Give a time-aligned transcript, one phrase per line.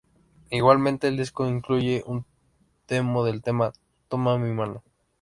[0.49, 2.25] Igualmente el disco incluye un
[2.87, 3.71] demo del tema
[4.07, 4.83] Toma mi mano.